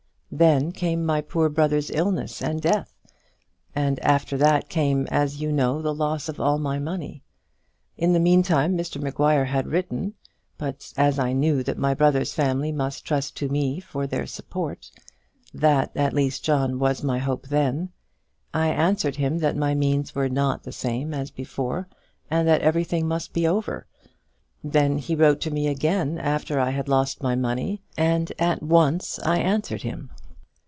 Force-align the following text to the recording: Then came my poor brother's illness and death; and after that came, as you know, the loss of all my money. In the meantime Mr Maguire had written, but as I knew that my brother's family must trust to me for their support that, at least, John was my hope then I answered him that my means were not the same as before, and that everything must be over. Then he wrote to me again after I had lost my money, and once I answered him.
Then 0.33 0.71
came 0.71 1.05
my 1.05 1.19
poor 1.19 1.49
brother's 1.49 1.91
illness 1.91 2.41
and 2.41 2.61
death; 2.61 2.95
and 3.75 3.99
after 3.99 4.37
that 4.37 4.69
came, 4.69 5.05
as 5.11 5.41
you 5.41 5.51
know, 5.51 5.81
the 5.81 5.93
loss 5.93 6.29
of 6.29 6.39
all 6.39 6.57
my 6.57 6.79
money. 6.79 7.21
In 7.97 8.13
the 8.13 8.19
meantime 8.21 8.77
Mr 8.77 8.99
Maguire 9.01 9.43
had 9.43 9.67
written, 9.67 10.13
but 10.57 10.93
as 10.95 11.19
I 11.19 11.33
knew 11.33 11.63
that 11.63 11.77
my 11.77 11.93
brother's 11.93 12.33
family 12.33 12.71
must 12.71 13.03
trust 13.03 13.35
to 13.37 13.49
me 13.49 13.81
for 13.81 14.07
their 14.07 14.25
support 14.25 14.89
that, 15.53 15.91
at 15.97 16.13
least, 16.13 16.45
John 16.45 16.79
was 16.79 17.03
my 17.03 17.17
hope 17.19 17.49
then 17.49 17.91
I 18.53 18.69
answered 18.69 19.17
him 19.17 19.39
that 19.39 19.57
my 19.57 19.75
means 19.75 20.15
were 20.15 20.29
not 20.29 20.63
the 20.63 20.71
same 20.71 21.13
as 21.13 21.29
before, 21.29 21.89
and 22.31 22.47
that 22.47 22.61
everything 22.61 23.05
must 23.05 23.33
be 23.33 23.45
over. 23.45 23.85
Then 24.63 24.97
he 24.97 25.13
wrote 25.13 25.41
to 25.41 25.51
me 25.51 25.67
again 25.67 26.17
after 26.17 26.57
I 26.57 26.69
had 26.69 26.87
lost 26.87 27.21
my 27.21 27.35
money, 27.35 27.81
and 27.97 28.31
once 28.61 29.19
I 29.19 29.37
answered 29.39 29.81
him. 29.81 30.09